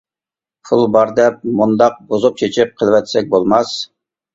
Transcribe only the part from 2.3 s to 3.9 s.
چىچىپ قىلىۋەتسەك بولماس.